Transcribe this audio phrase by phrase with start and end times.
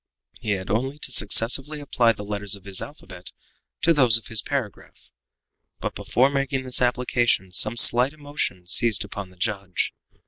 [0.39, 3.31] He had only to successively apply the letters of his alphabet
[3.83, 5.11] to those of his paragraph.
[5.79, 9.93] But before making this application some slight emotion seized upon the judge.